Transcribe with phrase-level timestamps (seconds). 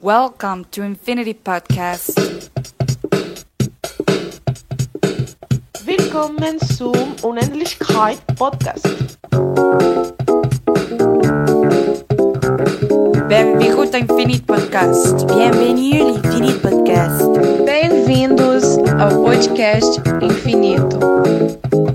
[0.00, 2.14] Welcome to Infinity Podcast.
[5.84, 8.86] Willkommen zum Unendlichkeit Podcast.
[13.28, 15.26] Benvingut ao Infinity Podcast.
[15.26, 17.26] Bienvenue ao Infinite Podcast.
[17.66, 21.87] Bem-vindos ao podcast Infinito.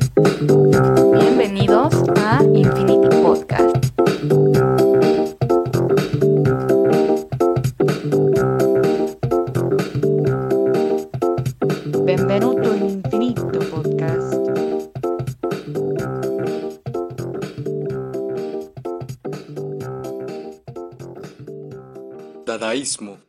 [22.45, 23.20] Dadaísmo.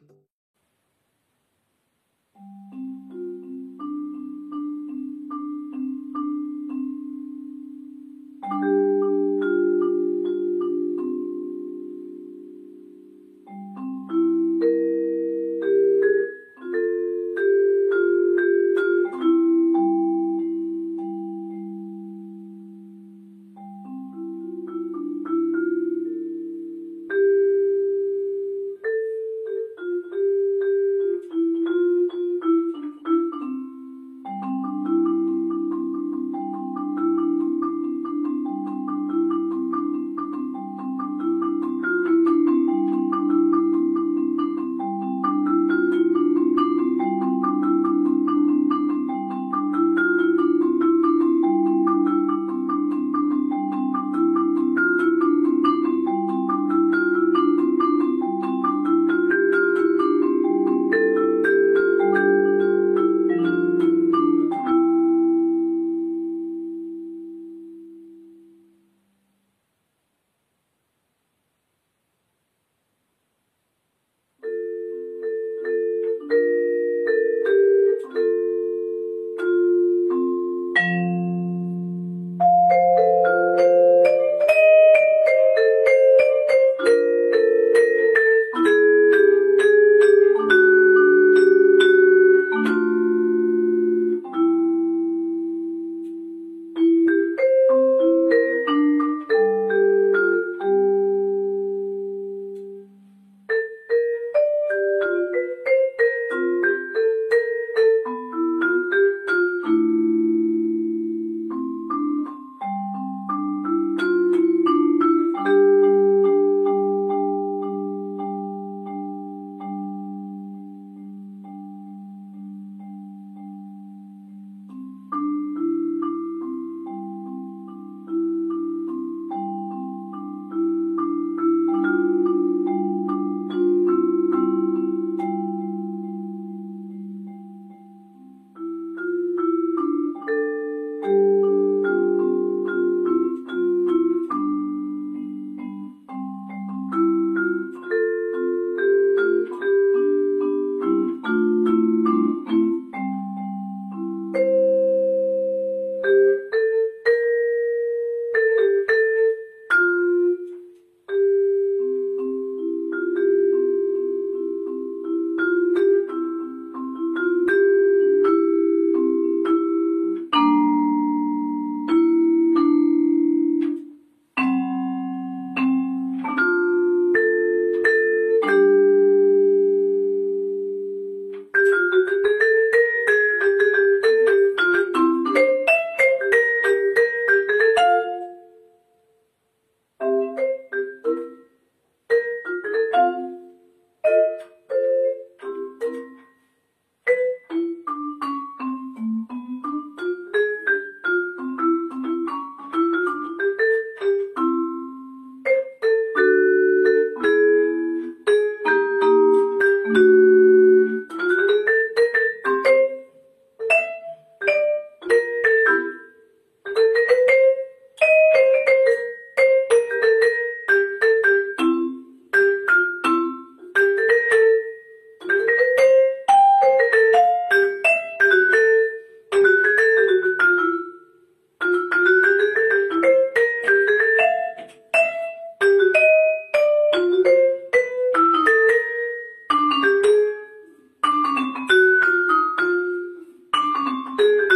[244.17, 244.54] Thank you.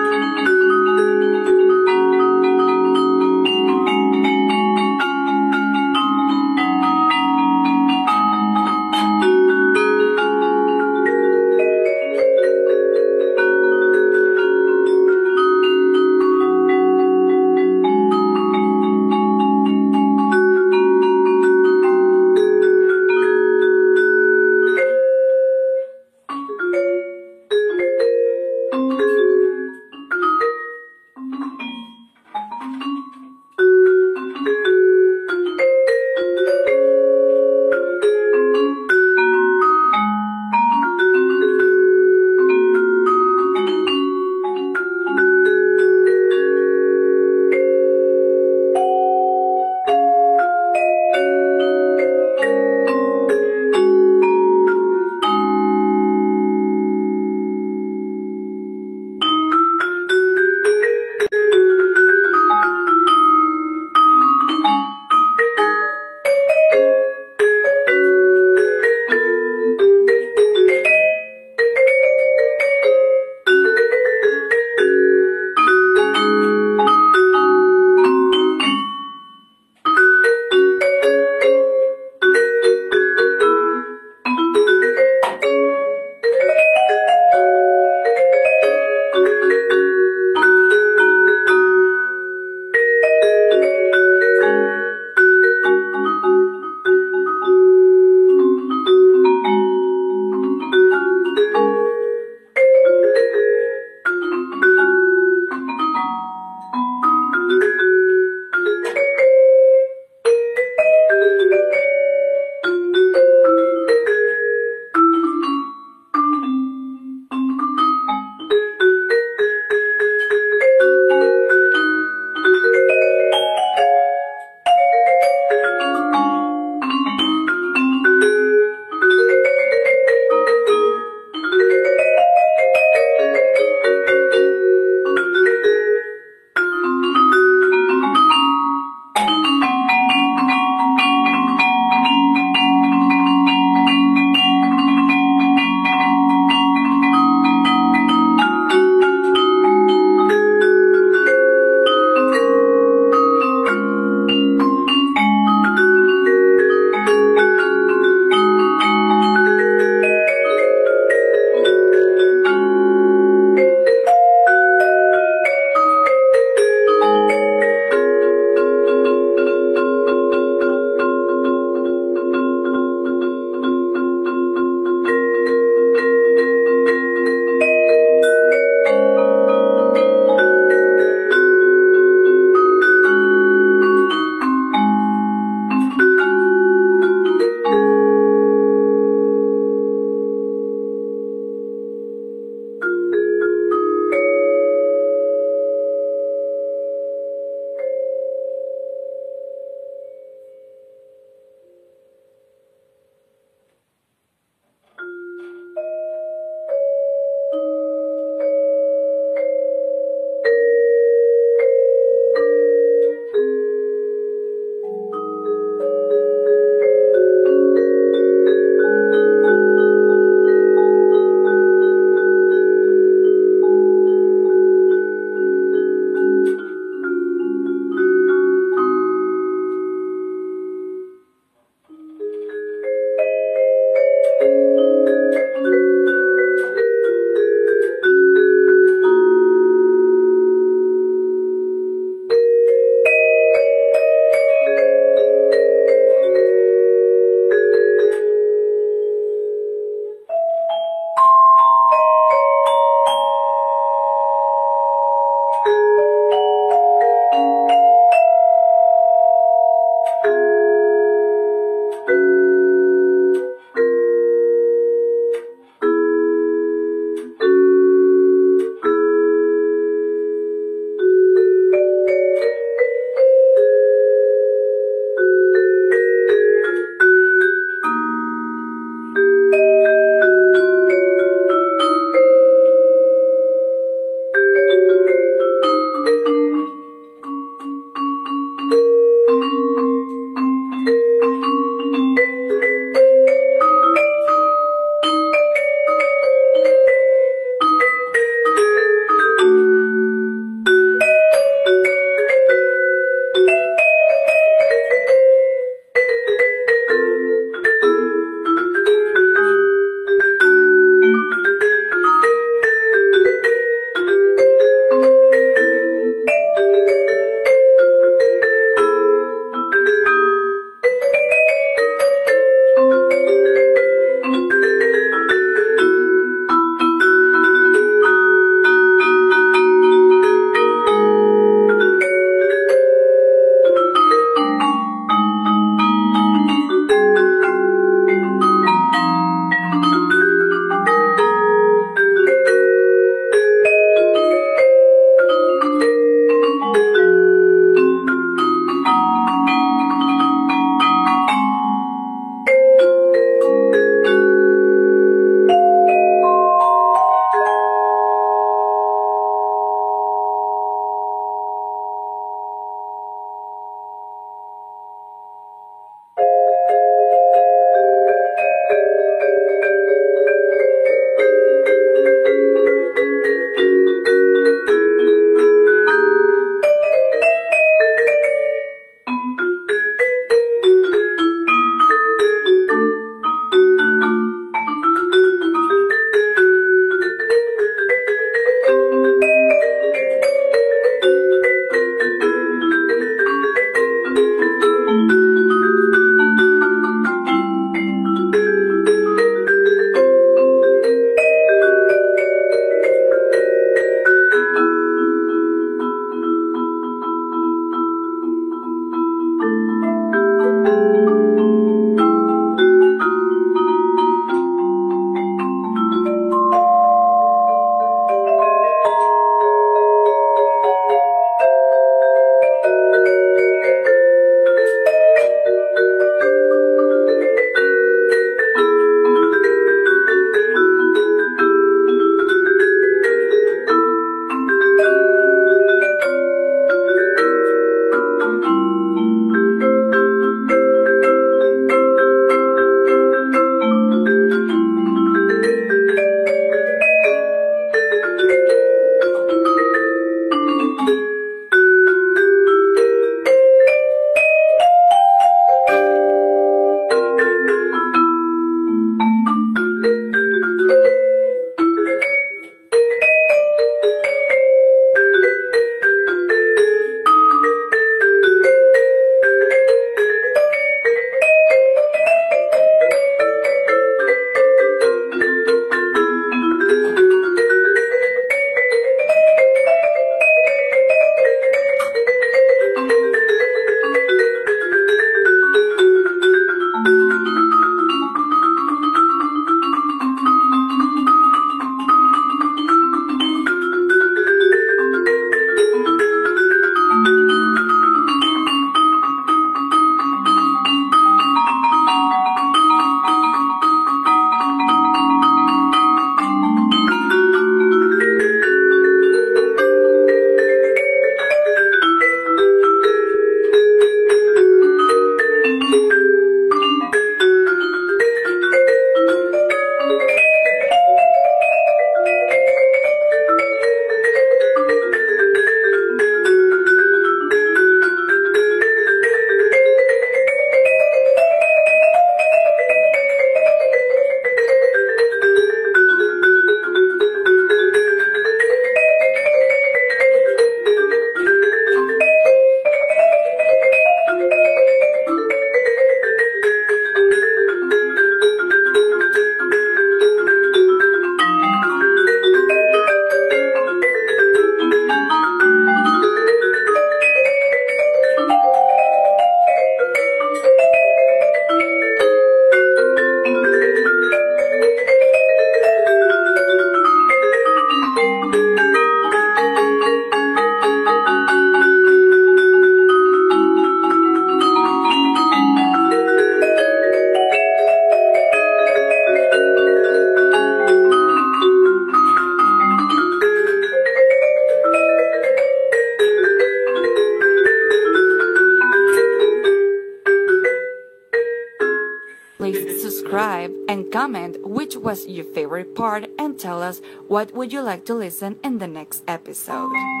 [597.11, 600.00] What would you like to listen in the next episode.